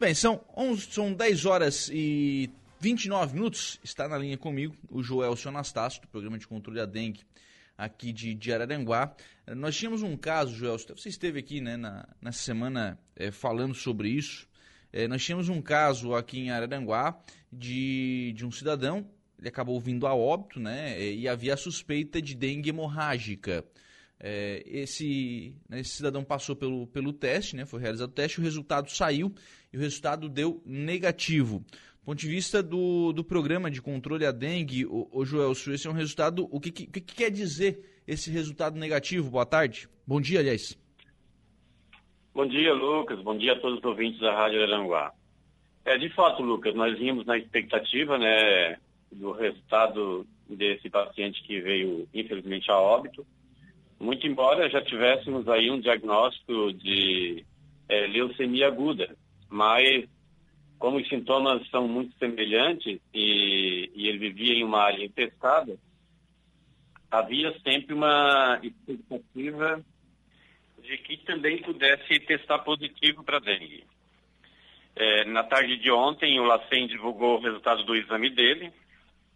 [0.00, 2.48] Bem, são, 11, são 10 horas e
[2.80, 3.78] 29 minutos.
[3.84, 7.20] Está na linha comigo o Joel Anastácio, do programa de controle da dengue
[7.76, 9.14] aqui de, de Araranguá.
[9.54, 14.48] Nós tínhamos um caso, Joel, você esteve aqui né, na, semana é, falando sobre isso.
[14.90, 17.20] É, nós tínhamos um caso aqui em Araranguá
[17.52, 19.06] de, de um cidadão,
[19.38, 20.98] ele acabou vindo a óbito, né?
[21.12, 23.66] E havia suspeita de dengue hemorrágica.
[24.22, 28.42] É, esse, né, esse, cidadão passou pelo, pelo teste, né, foi realizado o teste, o
[28.42, 29.32] resultado saiu
[29.72, 31.60] e o resultado deu negativo.
[32.00, 35.86] Do ponto de vista do, do programa de controle à dengue, o, o Joel, esse
[35.86, 36.48] é um resultado.
[36.50, 39.30] O que, que, que, quer dizer esse resultado negativo?
[39.30, 39.88] Boa tarde.
[40.06, 40.78] Bom dia, aliás.
[42.34, 43.20] Bom dia, Lucas.
[43.20, 45.12] Bom dia a todos os ouvintes da Rádio Aranguá.
[45.84, 48.78] É, de fato, Lucas, nós vimos na expectativa né,
[49.10, 53.26] do resultado desse paciente que veio, infelizmente, a óbito.
[54.00, 57.44] Muito embora já tivéssemos aí um diagnóstico de
[57.86, 59.14] é, leucemia aguda,
[59.46, 60.08] mas
[60.78, 65.76] como os sintomas são muito semelhantes e, e ele vivia em uma área infestada,
[67.10, 69.84] havia sempre uma expectativa
[70.82, 73.84] de que também pudesse testar positivo para dengue.
[74.96, 78.72] É, na tarde de ontem, o LACEN divulgou o resultado do exame dele,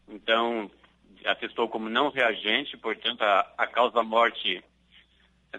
[0.08, 0.70] então
[1.25, 4.62] atestou como não reagente, portanto, a, a causa-morte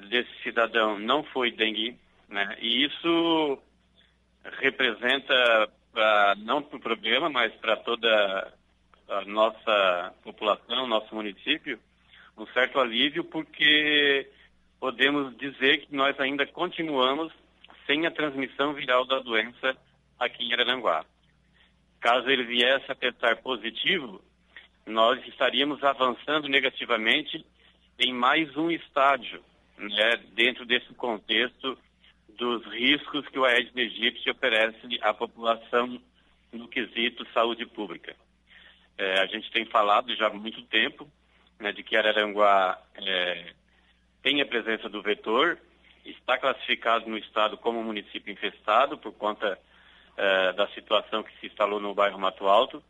[0.09, 2.57] desse cidadão não foi dengue, né?
[2.59, 3.59] E isso
[4.59, 8.53] representa, pra, não para o problema, mas para toda
[9.09, 11.79] a nossa população, nosso município,
[12.37, 14.29] um certo alívio, porque
[14.79, 17.31] podemos dizer que nós ainda continuamos
[17.85, 19.75] sem a transmissão viral da doença
[20.19, 21.05] aqui em Araranguá.
[21.99, 24.21] Caso ele viesse a testar positivo,
[24.85, 27.45] nós estaríamos avançando negativamente
[27.99, 29.43] em mais um estágio,
[29.77, 31.77] né, dentro desse contexto
[32.37, 35.99] dos riscos que o Aedes aegypti oferece à população
[36.51, 38.15] no quesito saúde pública.
[38.97, 41.09] É, a gente tem falado já há muito tempo
[41.59, 43.53] né, de que Araranguá é,
[44.21, 45.57] tem a presença do vetor,
[46.05, 49.57] está classificado no estado como município infestado por conta
[50.17, 52.83] é, da situação que se instalou no bairro Mato Alto,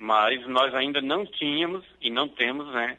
[0.00, 2.96] mas nós ainda não tínhamos e não temos, né,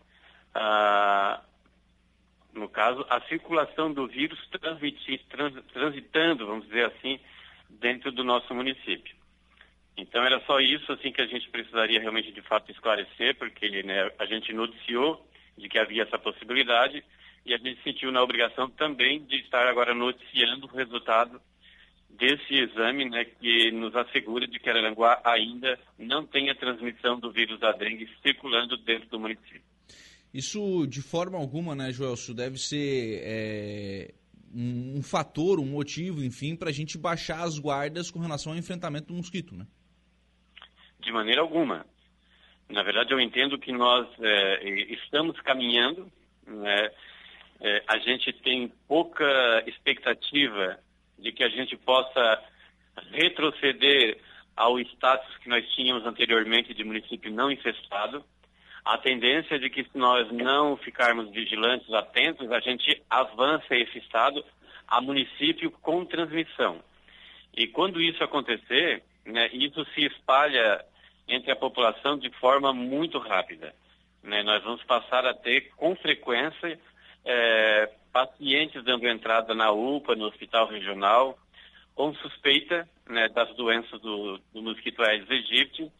[2.53, 4.79] no caso, a circulação do vírus trans,
[5.73, 7.19] transitando, vamos dizer assim,
[7.67, 9.15] dentro do nosso município.
[9.97, 14.11] Então era só isso assim que a gente precisaria realmente de fato esclarecer, porque né,
[14.19, 17.03] a gente noticiou de que havia essa possibilidade
[17.43, 21.41] e a gente sentiu na obrigação também de estar agora noticiando o resultado
[22.17, 27.31] desse exame, né, que nos assegura de que Araranguá ainda não tem a transmissão do
[27.31, 29.61] vírus da dengue circulando dentro do município.
[30.33, 34.13] Isso, de forma alguma, né, Joelso, deve ser é,
[34.53, 38.57] um, um, fator, um motivo, enfim, para a gente baixar as guardas com relação ao
[38.57, 39.65] enfrentamento do mosquito, né?
[40.99, 41.85] De maneira alguma.
[42.69, 46.09] Na verdade, eu entendo que nós é, estamos caminhando,
[46.47, 46.89] né?
[47.61, 50.79] é, a gente tem pouca expectativa
[51.21, 52.43] de que a gente possa
[53.11, 54.17] retroceder
[54.55, 58.23] ao status que nós tínhamos anteriormente de município não infestado.
[58.83, 64.43] A tendência de que se nós não ficarmos vigilantes, atentos, a gente avança esse estado
[64.87, 66.83] a município com transmissão.
[67.55, 70.83] E quando isso acontecer, né, isso se espalha
[71.27, 73.73] entre a população de forma muito rápida.
[74.23, 74.43] Né?
[74.43, 76.79] Nós vamos passar a ter com frequência
[77.23, 81.37] é, pacientes dando entrada na UPA, no hospital regional,
[81.95, 85.91] com suspeita né, das doenças do, do mosquito Aedes aegypti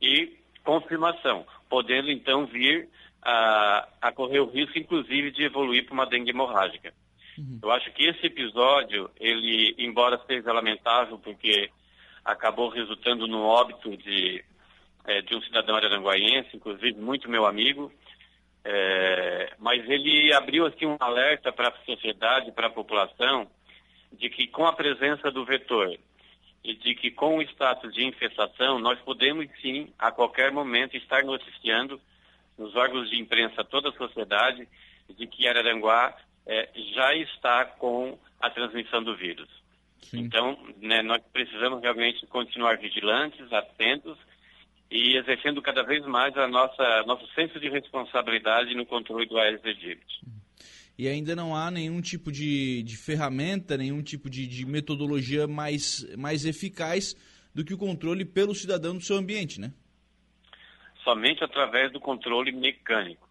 [0.00, 2.88] e confirmação, podendo então vir
[3.22, 6.92] a, a correr o risco, inclusive, de evoluir para uma dengue hemorrágica.
[7.36, 7.58] Uhum.
[7.62, 11.70] Eu acho que esse episódio, ele, embora seja lamentável, porque
[12.24, 14.44] acabou resultando no óbito de,
[15.06, 17.92] é, de um cidadão aranguaiense, inclusive muito meu amigo,
[18.64, 23.48] é, mas ele abriu assim um alerta para a sociedade, para a população,
[24.12, 25.96] de que com a presença do vetor
[26.64, 31.24] e de que com o status de infestação nós podemos sim a qualquer momento estar
[31.24, 32.00] noticiando
[32.58, 34.68] nos órgãos de imprensa toda a sociedade
[35.08, 36.14] de que Araranguá
[36.46, 39.48] é, já está com a transmissão do vírus.
[40.02, 40.20] Sim.
[40.20, 44.18] Então, né, nós precisamos realmente continuar vigilantes, atentos
[44.90, 49.64] e exercendo cada vez mais a nossa nosso senso de responsabilidade no controle do Aedes
[49.64, 50.20] aegypti.
[50.98, 56.04] E ainda não há nenhum tipo de, de ferramenta, nenhum tipo de, de, metodologia mais,
[56.16, 57.14] mais eficaz
[57.54, 59.72] do que o controle pelo cidadão do seu ambiente, né?
[61.04, 63.28] Somente através do controle mecânico,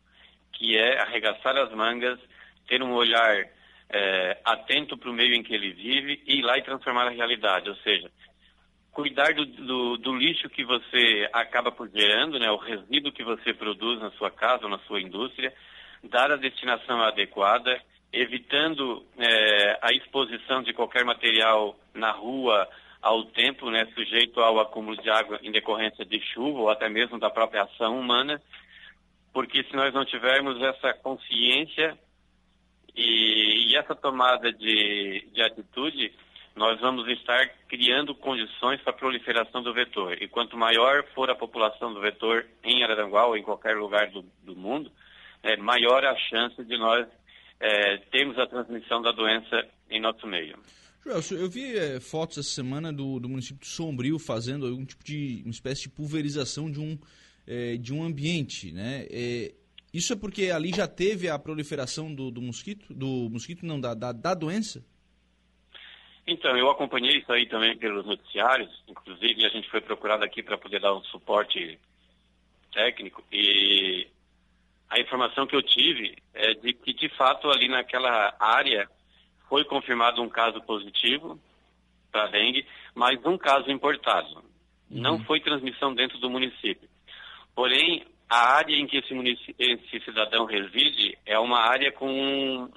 [0.53, 2.17] que é arregaçar as mangas,
[2.69, 3.35] ter um olhar
[3.89, 7.11] é, atento para o meio em que ele vive e ir lá e transformar a
[7.11, 7.69] realidade.
[7.69, 8.09] Ou seja,
[8.97, 13.53] cuidar do, do, do, lixo que você acaba por gerando, né, o resíduo que você
[13.53, 15.53] produz na sua casa ou na sua indústria,
[16.03, 17.79] dar a destinação adequada,
[18.11, 22.67] evitando é, a exposição de qualquer material na rua
[22.99, 27.19] ao tempo, né, sujeito ao acúmulo de água em decorrência de chuva ou até mesmo
[27.19, 28.41] da própria ação humana,
[29.31, 31.95] porque se nós não tivermos essa consciência
[32.95, 36.11] e, e essa tomada de, de atitude,
[36.57, 40.21] nós vamos estar criando condições para a proliferação do vetor.
[40.21, 44.25] E quanto maior for a população do vetor em Araranguá ou em qualquer lugar do,
[44.43, 44.91] do mundo,
[45.43, 47.07] é, maior a chance de nós
[47.59, 50.57] é, termos a transmissão da doença em nosso meio.
[51.05, 55.03] Joelson, eu vi é, fotos essa semana do, do município de Sombrio fazendo algum tipo
[55.03, 56.97] de uma espécie de pulverização de um,
[57.45, 59.05] é, de um ambiente, né?
[59.11, 59.53] É,
[59.93, 63.93] isso é porque ali já teve a proliferação do, do mosquito, do mosquito não da,
[63.93, 64.83] da, da doença?
[66.27, 70.57] Então, eu acompanhei isso aí também pelos noticiários, inclusive a gente foi procurado aqui para
[70.57, 71.79] poder dar um suporte
[72.73, 74.07] técnico e
[74.89, 78.89] a informação que eu tive é de que, de fato, ali naquela área
[79.49, 81.39] foi confirmado um caso positivo
[82.11, 84.27] para dengue, mas um caso importado.
[84.89, 85.01] Uhum.
[85.01, 86.89] Não foi transmissão dentro do município.
[87.55, 92.69] Porém, a área em que esse, esse cidadão reside é uma área com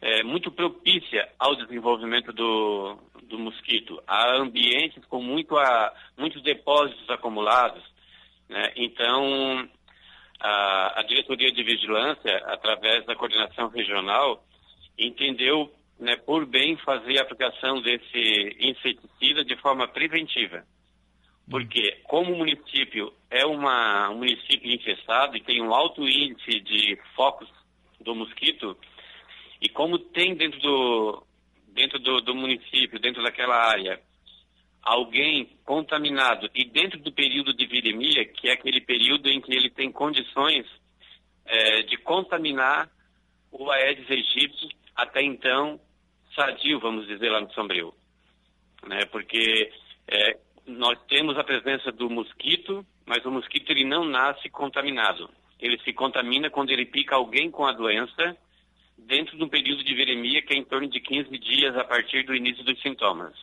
[0.00, 4.02] é, muito propícia ao desenvolvimento do, do mosquito.
[4.06, 7.82] Há ambientes com muito a, muitos depósitos acumulados.
[8.48, 8.72] Né?
[8.76, 9.68] Então,
[10.40, 14.44] a, a diretoria de vigilância, através da coordenação regional,
[14.98, 20.64] entendeu né, por bem fazer a aplicação desse inseticida de forma preventiva.
[21.48, 26.98] Porque, como o município é uma, um município infestado e tem um alto índice de
[27.14, 27.48] focos
[28.00, 28.76] do mosquito,
[29.60, 31.26] e como tem dentro do,
[31.68, 34.00] dentro do, do município, dentro daquela área,
[34.82, 39.70] alguém contaminado e dentro do período de viremia, que é aquele período em que ele
[39.70, 40.66] tem condições
[41.44, 42.88] é, de contaminar
[43.50, 45.80] o Aedes aegypti, até então
[46.34, 47.92] sadio, vamos dizer, lá no Sombrio.
[48.86, 49.04] Né?
[49.06, 49.72] Porque
[50.06, 55.30] é, nós temos a presença do mosquito, mas o mosquito ele não nasce contaminado.
[55.58, 58.36] Ele se contamina quando ele pica alguém com a doença
[58.96, 62.24] dentro de um período de viremia que é em torno de 15 dias a partir
[62.24, 63.34] do início dos sintomas.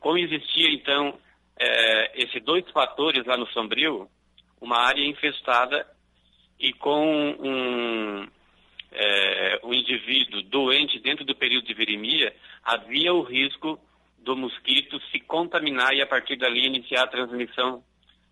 [0.00, 1.18] Como existia, então,
[1.58, 4.08] é, esses dois fatores lá no Sombrio,
[4.60, 5.86] uma área infestada
[6.58, 8.28] e com um,
[8.92, 13.78] é, um indivíduo doente dentro do período de viremia, havia o risco
[14.18, 17.84] do mosquito se contaminar e a partir dali iniciar a transmissão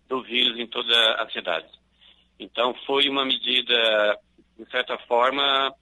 [0.09, 1.67] do vírus em toda a cidade.
[2.39, 4.19] Então foi uma medida,
[4.57, 5.73] de certa forma,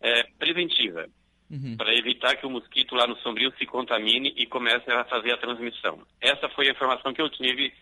[0.00, 1.08] é, preventiva,
[1.50, 1.76] uhum.
[1.76, 5.38] para evitar que o mosquito lá no Sombrio se contamine e comece a fazer a
[5.38, 6.00] transmissão.
[6.20, 7.72] Essa foi a informação que eu tive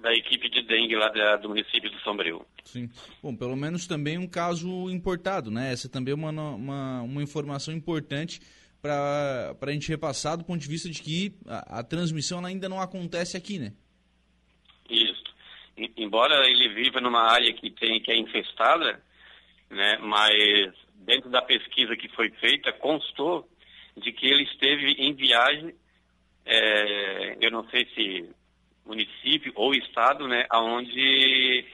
[0.00, 2.44] da equipe de dengue lá da, do município do Sombrio.
[2.64, 2.88] Sim.
[3.22, 5.72] Bom, pelo menos também um caso importado, né?
[5.72, 8.40] Essa também é uma, uma, uma informação importante
[8.82, 12.80] para a gente repassar do ponto de vista de que a, a transmissão ainda não
[12.80, 13.72] acontece aqui, né?
[14.88, 15.24] Isso.
[15.96, 19.02] Embora ele viva numa área que tem que é infestada,
[19.70, 19.98] né?
[19.98, 20.72] Mas
[21.04, 23.48] dentro da pesquisa que foi feita constou
[23.96, 25.74] de que ele esteve em viagem,
[26.44, 28.30] é, eu não sei se
[28.84, 31.64] município ou estado, né, onde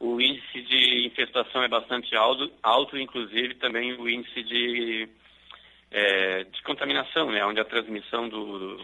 [0.00, 5.08] o índice de infestação é bastante alto, alto inclusive também o índice de
[5.92, 7.44] é, de contaminação, né?
[7.44, 8.78] Onde a transmissão do,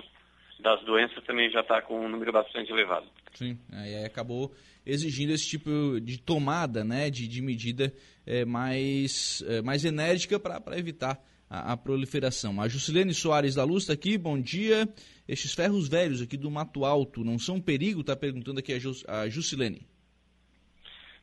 [0.61, 3.07] das doenças também já está com um número bastante elevado.
[3.35, 4.53] Sim, aí acabou
[4.85, 7.11] exigindo esse tipo de tomada, né?
[7.11, 7.93] De, de medida
[8.27, 12.61] é, mais, é, mais enérgica para evitar a, a, proliferação.
[12.61, 14.88] A Juscelene Soares da Luz está aqui, bom dia.
[15.29, 18.00] Estes ferros velhos aqui do Mato Alto não são um perigo?
[18.00, 19.87] Está perguntando aqui a, Jus, a Juscelene.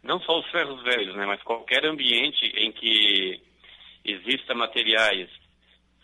[0.03, 1.25] Não só os ferros velhos, né?
[1.25, 3.41] Mas qualquer ambiente em que
[4.05, 5.27] exista materiais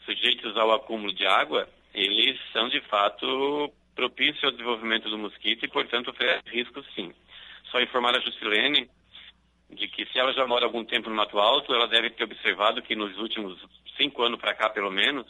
[0.03, 5.69] sujeitos ao acúmulo de água, eles são de fato propícios ao desenvolvimento do mosquito e,
[5.69, 7.13] portanto, oferecem risco sim.
[7.69, 8.89] Só informar a Juscelene
[9.69, 12.81] de que se ela já mora algum tempo no Mato Alto, ela deve ter observado
[12.81, 13.57] que nos últimos
[13.97, 15.25] cinco anos para cá, pelo menos,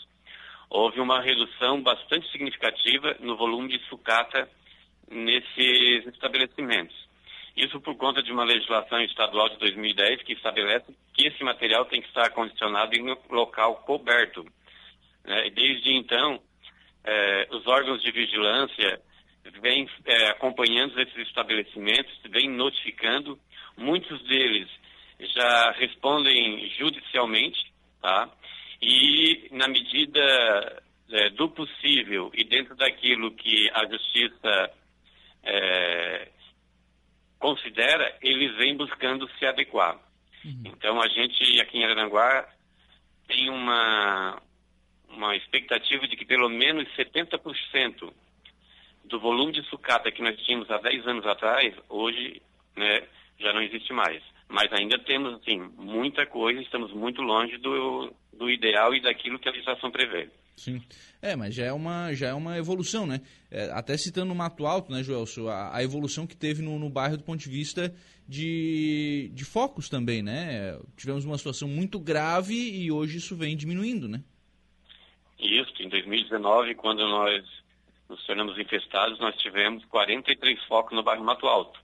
[0.70, 4.50] houve uma redução bastante significativa no volume de sucata
[5.10, 6.96] nesses estabelecimentos.
[7.56, 12.01] Isso por conta de uma legislação estadual de 2010 que estabelece que esse material tem
[12.01, 14.46] que estar condicionado em local coberto.
[15.25, 15.50] Né?
[15.50, 16.41] Desde então,
[17.03, 19.01] é, os órgãos de vigilância
[19.62, 23.39] vêm é, acompanhando esses estabelecimentos, vêm notificando,
[23.77, 24.70] muitos deles
[25.20, 28.29] já respondem judicialmente, tá?
[28.81, 34.72] E na medida é, do possível e dentro daquilo que a justiça
[35.43, 36.27] é,
[37.38, 40.00] considera, eles vêm buscando se adequar.
[40.46, 40.63] Uhum.
[40.65, 42.48] Então a gente aqui em Aranguá
[43.27, 44.41] tem uma,
[45.13, 48.12] uma expectativa de que pelo menos 70%
[49.06, 52.41] do volume de sucata que nós tínhamos há 10 anos atrás, hoje
[52.75, 53.03] né,
[53.39, 54.22] já não existe mais.
[54.48, 59.48] Mas ainda temos assim, muita coisa, estamos muito longe do, do ideal e daquilo que
[59.48, 60.30] a legislação prevê.
[60.56, 60.82] Sim.
[61.22, 63.22] É, mas já é uma, já é uma evolução, né?
[63.50, 66.89] É, até citando o Mato Alto, né, Joel, a, a evolução que teve no, no,
[66.89, 67.94] bairro do ponto de vista
[68.27, 70.77] de, de focos também, né?
[70.96, 74.24] Tivemos uma situação muito grave e hoje isso vem diminuindo, né?
[75.41, 77.43] Isso, em 2019, quando nós
[78.07, 81.79] nos tornamos infestados, nós tivemos 43 focos no bairro Mato Alto.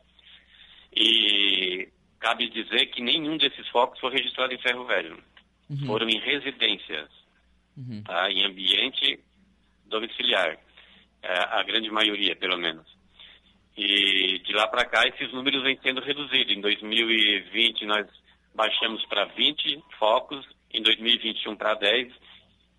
[0.96, 5.18] E cabe dizer que nenhum desses focos foi registrado em Ferro Velho.
[5.70, 5.88] Uhum.
[5.88, 7.10] Foram em residências
[7.76, 8.04] uhum.
[8.04, 8.32] tá?
[8.32, 9.20] em ambiente
[9.86, 10.58] domiciliar,
[11.24, 12.86] é, a grande maioria, pelo menos.
[13.76, 16.56] E de lá para cá, esses números vêm sendo reduzidos.
[16.56, 18.08] Em 2020, nós
[18.54, 22.14] baixamos para 20 focos, em 2021 para 10,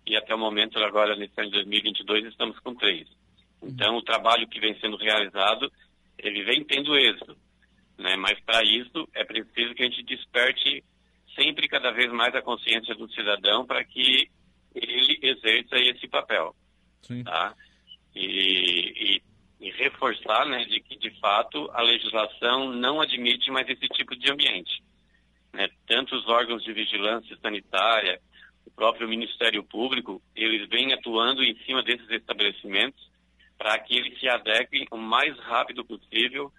[0.09, 3.07] e até o momento, agora, nesse ano de 2022, estamos com 3.
[3.61, 5.71] Então, o trabalho que vem sendo realizado,
[6.17, 7.37] ele vem tendo êxito.
[7.95, 8.15] Né?
[8.15, 10.83] Mas, para isso, é preciso que a gente desperte
[11.35, 14.27] sempre cada vez mais a consciência do cidadão para que
[14.73, 16.55] ele exerça esse papel.
[17.03, 17.23] Sim.
[17.23, 17.53] Tá?
[18.15, 19.21] E,
[19.61, 24.15] e, e, reforçar né, de que, de fato, a legislação não admite mais esse tipo
[24.15, 24.81] de ambiente.
[25.53, 25.69] Né?
[25.85, 28.19] Tanto os órgãos de vigilância sanitária,
[28.69, 33.09] o próprio Ministério Público, eles vêm atuando em cima desses estabelecimentos
[33.57, 36.51] para que eles se adequem o mais rápido possível,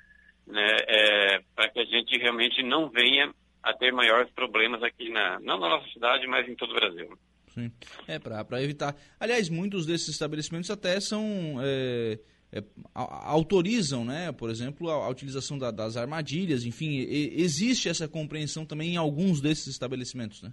[0.46, 5.38] né, é, para que a gente realmente não venha a ter maiores problemas aqui, na,
[5.40, 7.18] não na nossa cidade, mas em todo o Brasil.
[7.54, 7.70] Sim.
[8.06, 8.94] É, para evitar.
[9.18, 11.56] Aliás, muitos desses estabelecimentos até são.
[11.62, 12.18] É,
[12.52, 12.64] é,
[12.94, 18.66] autorizam, né, por exemplo, a, a utilização da, das armadilhas, enfim, e, existe essa compreensão
[18.66, 20.52] também em alguns desses estabelecimentos, né?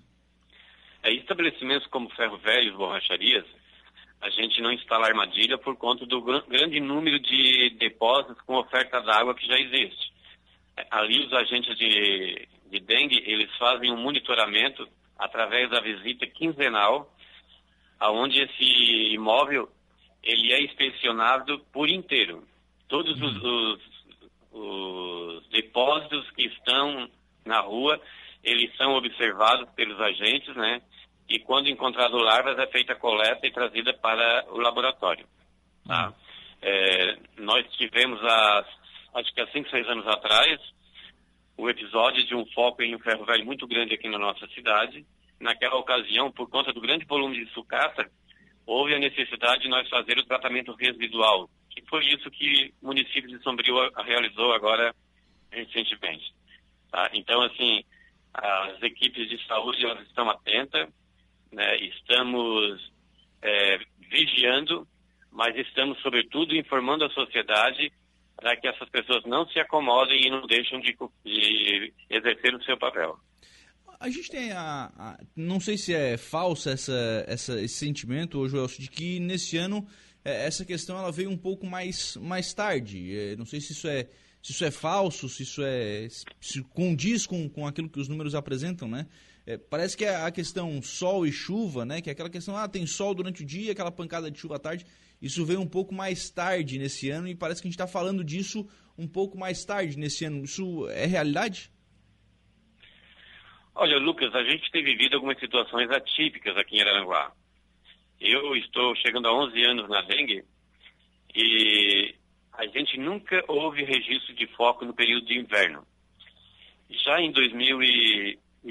[1.08, 3.46] É, estabelecimentos como ferro velho, borracharias,
[4.20, 9.34] a gente não instala armadilha por conta do grande número de depósitos com oferta d'água
[9.34, 10.12] que já existe.
[10.76, 14.86] É, ali os agentes de, de dengue, eles fazem um monitoramento
[15.18, 17.10] através da visita quinzenal,
[17.98, 19.70] aonde esse imóvel
[20.22, 22.46] ele é inspecionado por inteiro.
[22.90, 23.78] Todos os, uhum.
[24.52, 27.10] os, os depósitos que estão
[27.46, 27.98] na rua,
[28.44, 30.82] eles são observados pelos agentes, né?
[31.30, 35.26] E quando encontrado larvas, é feita a coleta e trazida para o laboratório.
[35.86, 36.08] Tá?
[36.08, 36.14] Uhum.
[36.62, 38.66] É, nós tivemos, há,
[39.16, 40.60] acho que há 5, 6 anos atrás,
[41.58, 45.06] o episódio de um foco em um ferro velho muito grande aqui na nossa cidade.
[45.40, 48.10] Naquela ocasião, por conta do grande volume de sucata,
[48.66, 53.30] houve a necessidade de nós fazer o tratamento residual, que foi isso que o município
[53.30, 54.94] de Sombrio realizou agora
[55.52, 56.34] recentemente.
[56.92, 57.10] Tá?
[57.14, 57.84] Então, assim,
[58.34, 60.90] as equipes de saúde elas estão atentas,
[61.52, 61.78] né?
[61.78, 62.92] estamos
[63.42, 64.88] é, vigiando,
[65.32, 67.92] mas estamos, sobretudo, informando a sociedade
[68.36, 72.78] para que essas pessoas não se acomodem e não deixem de, de exercer o seu
[72.78, 73.18] papel.
[74.00, 78.68] A gente tem a, a, Não sei se é falsa essa, essa, esse sentimento, Joel,
[78.68, 79.88] de que nesse ano
[80.24, 83.18] é, essa questão ela veio um pouco mais, mais tarde.
[83.18, 84.08] É, não sei se isso é
[84.42, 86.08] se isso é falso, se isso é
[86.40, 89.08] se condiz com, com aquilo que os números apresentam, né?
[89.48, 92.02] É, parece que é a questão sol e chuva, né?
[92.02, 94.60] Que é aquela questão, ah, tem sol durante o dia, aquela pancada de chuva à
[94.60, 94.86] tarde.
[95.22, 98.26] Isso veio um pouco mais tarde nesse ano e parece que a gente está falando
[98.26, 100.44] disso um pouco mais tarde nesse ano.
[100.44, 101.72] Isso é realidade?
[103.74, 107.32] Olha, Lucas, a gente tem vivido algumas situações atípicas aqui em Araranguá.
[108.20, 110.44] Eu estou chegando a 11 anos na dengue
[111.34, 112.14] e
[112.52, 115.88] a gente nunca houve registro de foco no período de inverno.
[116.90, 117.32] Já em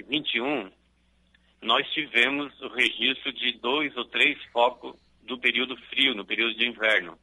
[0.02, 0.70] 2021,
[1.62, 6.66] nós tivemos o registro de dois ou três focos do período frio, no período de
[6.66, 7.18] inverno,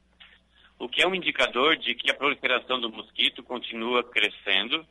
[0.79, 4.85] o que é um indicador de que a proliferação do mosquito continua crescendo,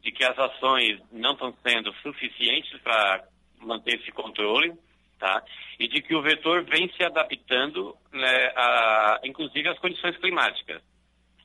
[0.00, 3.24] de que as ações não estão sendo suficientes para
[3.60, 4.72] manter esse controle,
[5.18, 5.42] tá?
[5.78, 10.80] E de que o vetor vem se adaptando, né, a, inclusive às condições climáticas.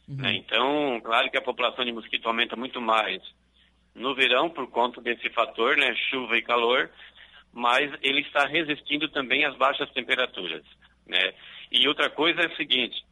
[0.08, 0.18] Uhum.
[0.18, 0.36] Né?
[0.36, 3.22] Então, claro que a população de mosquito aumenta muito mais
[3.96, 6.90] no verão por conta desse fator, né, chuva e calor,
[7.52, 10.64] mas ele está resistindo também às baixas temperaturas.
[11.06, 11.34] Né?
[11.72, 13.04] E outra coisa é o seguinte,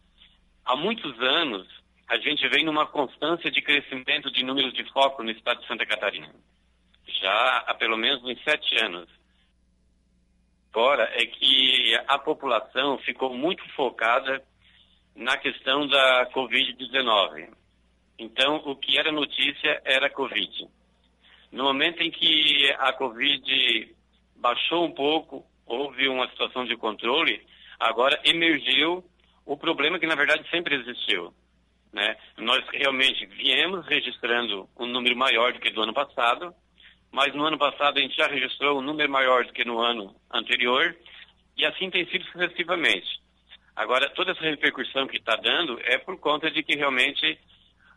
[0.65, 1.67] há muitos anos
[2.07, 5.85] a gente vem numa constância de crescimento de números de foco no estado de Santa
[5.85, 6.33] Catarina.
[7.21, 9.07] Já há pelo menos uns sete anos.
[10.73, 14.43] Agora é que a população ficou muito focada
[15.15, 17.49] na questão da Covid-19.
[18.21, 20.67] Então, o que era notícia era Covid.
[21.51, 23.95] No momento em que a Covid
[24.35, 27.41] baixou um pouco, houve uma situação de controle,
[27.79, 29.03] agora emergiu
[29.43, 31.33] o problema que, na verdade, sempre existiu.
[31.91, 32.15] Né?
[32.37, 36.53] Nós realmente viemos registrando um número maior do que do ano passado,
[37.11, 40.15] mas no ano passado a gente já registrou um número maior do que no ano
[40.31, 40.95] anterior,
[41.57, 43.19] e assim tem sido sucessivamente.
[43.75, 47.39] Agora, toda essa repercussão que está dando é por conta de que realmente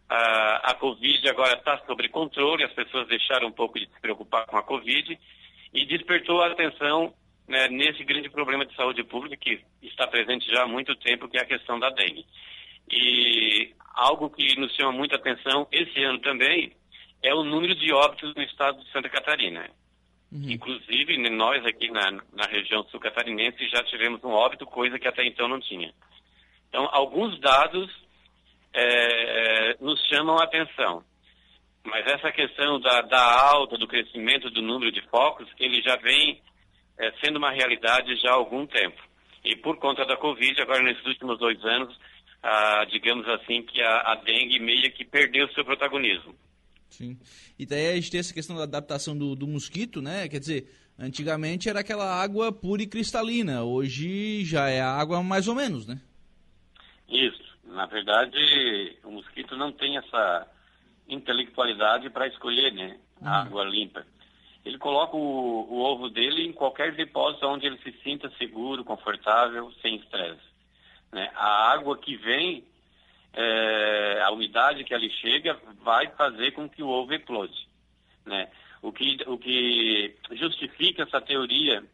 [0.08, 4.46] a, a Covid agora está sob controle, as pessoas deixaram um pouco de se preocupar
[4.46, 5.18] com a Covid
[5.72, 7.14] e despertou a atenção
[7.48, 11.36] né, nesse grande problema de saúde pública que está presente já há muito tempo, que
[11.36, 12.24] é a questão da dengue.
[12.90, 16.72] E algo que nos chama muita atenção esse ano também
[17.22, 19.70] é o número de óbitos no estado de Santa Catarina.
[20.30, 20.50] Uhum.
[20.50, 25.24] Inclusive, nós aqui na, na região sul catarinense já tivemos um óbito, coisa que até
[25.24, 25.92] então não tinha.
[26.68, 27.88] Então, alguns dados
[28.74, 31.04] é, nos chamam a atenção.
[31.84, 36.42] Mas essa questão da, da alta, do crescimento do número de focos, ele já vem
[36.98, 39.00] é, sendo uma realidade já há algum tempo.
[39.44, 41.94] E por conta da Covid, agora nesses últimos dois anos,
[42.42, 46.34] ah, digamos assim, que a, a dengue meio que perdeu seu protagonismo.
[46.88, 47.18] Sim.
[47.58, 50.28] E daí a gente tem essa questão da adaptação do, do mosquito, né?
[50.28, 55.48] Quer dizer, antigamente era aquela água pura e cristalina, hoje já é a água mais
[55.48, 56.00] ou menos, né?
[57.08, 57.53] Isso.
[57.66, 60.46] Na verdade, o mosquito não tem essa
[61.08, 62.98] intelectualidade para escolher, né?
[63.22, 63.34] A uhum.
[63.46, 64.06] água limpa.
[64.64, 69.70] Ele coloca o, o, ovo dele em qualquer depósito onde ele se sinta seguro, confortável,
[69.82, 70.40] sem estresse.
[71.12, 71.30] Né?
[71.34, 72.64] A água que vem
[73.34, 77.68] é, a umidade que ali chega vai fazer com que o ovo eclode.
[78.24, 78.48] Né?
[78.80, 81.84] O, que, o que justifica essa teoria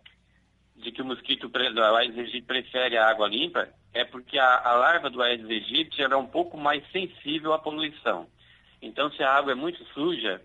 [0.80, 4.72] de que o mosquito do Aedes aegypti prefere a água limpa é porque a, a
[4.74, 8.26] larva do Aedes aegypti é um pouco mais sensível à poluição.
[8.80, 10.40] Então, se a água é muito suja,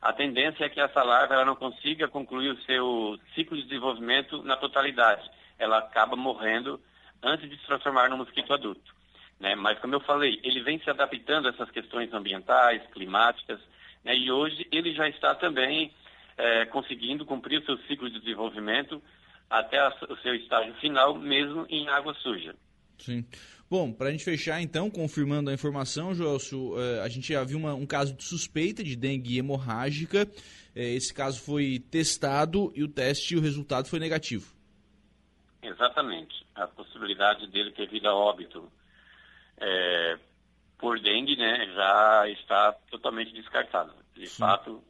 [0.00, 4.42] a tendência é que essa larva ela não consiga concluir o seu ciclo de desenvolvimento
[4.42, 5.28] na totalidade.
[5.58, 6.80] Ela acaba morrendo
[7.22, 8.94] antes de se transformar no mosquito adulto.
[9.38, 9.54] Né?
[9.54, 13.60] Mas, como eu falei, ele vem se adaptando a essas questões ambientais, climáticas,
[14.04, 14.16] né?
[14.16, 15.92] e hoje ele já está também
[16.36, 19.02] é, conseguindo cumprir o seu ciclo de desenvolvimento
[19.48, 22.54] até a, o seu estágio final, mesmo em água suja.
[22.98, 23.24] Sim.
[23.68, 27.58] Bom, para a gente fechar então, confirmando a informação, Joelso, é, a gente já viu
[27.58, 30.28] uma, um caso de suspeita de dengue hemorrágica.
[30.74, 34.54] É, esse caso foi testado e o teste, o resultado foi negativo.
[35.60, 36.46] Exatamente.
[36.54, 38.70] A possibilidade dele ter vindo a óbito
[39.58, 40.18] é,
[40.78, 43.92] por dengue, né, já está totalmente descartado.
[44.14, 44.38] De Sim.
[44.38, 44.82] fato,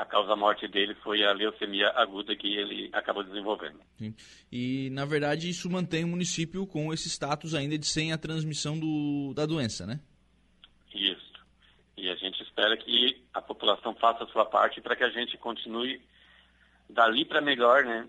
[0.00, 3.78] a causa morte dele foi a leucemia aguda que ele acabou desenvolvendo.
[3.98, 4.14] Sim.
[4.50, 8.78] E, na verdade, isso mantém o município com esse status ainda de sem a transmissão
[8.78, 10.00] do, da doença, né?
[10.94, 11.34] Isso.
[11.98, 15.36] E a gente espera que a população faça a sua parte para que a gente
[15.36, 16.00] continue
[16.88, 18.08] dali para melhor, né?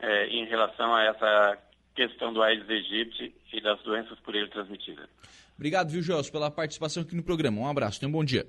[0.00, 1.58] É, em relação a essa
[1.94, 5.08] questão do Aedes aegypti e das doenças por ele transmitidas.
[5.54, 7.60] Obrigado, viu, Gelson, pela participação aqui no programa.
[7.60, 8.44] Um abraço, tenha um bom dia.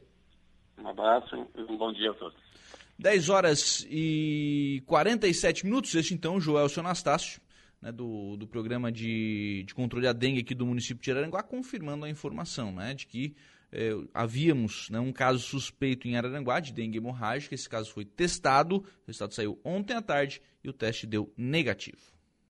[0.79, 2.52] Um abraço e um bom dia a todos.
[2.97, 5.93] 10 horas e 47 minutos.
[5.95, 7.41] Este então, Joelson Anastácio,
[7.81, 12.05] né, do, do programa de, de controle da dengue aqui do município de Araranguá, confirmando
[12.05, 13.35] a informação né, de que
[13.71, 17.55] eh, havíamos né, um caso suspeito em Araranguá de dengue hemorrágica.
[17.55, 22.12] Esse caso foi testado, o resultado saiu ontem à tarde e o teste deu negativo.